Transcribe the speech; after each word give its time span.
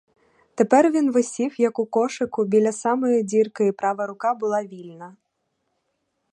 Тепер 0.55 0.91
він 0.91 1.11
висів, 1.11 1.59
як 1.61 1.79
у 1.79 1.85
кошику, 1.85 2.43
біля 2.45 2.71
самої 2.71 3.23
дірки 3.23 3.67
і 3.67 3.71
права 3.71 4.07
рука 4.07 4.33
була 4.33 4.63
вільна. 4.63 5.15